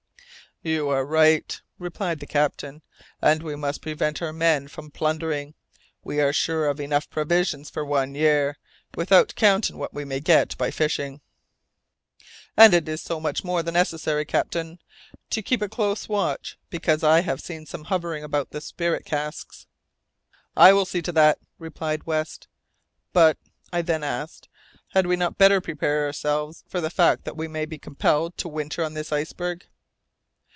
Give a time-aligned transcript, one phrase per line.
[0.63, 2.83] "You are right," replied the captain,
[3.19, 5.55] "and we must prevent our men from plundering.
[6.03, 8.59] We are sure of enough provisions for one year,
[8.95, 11.21] without counting what we may get by fishing."
[12.55, 14.77] "And it is so much the more necessary, captain,
[15.31, 19.65] to keep a close watch, because I have seen some hovering about the spirit casks."
[20.55, 22.47] "I will see to that," replied West.
[23.13, 23.39] "But,"
[23.73, 24.47] I then asked,
[24.89, 28.47] "had we not better prepare ourselves for the fact that we may be compelled to
[28.47, 29.65] winter on this iceberg."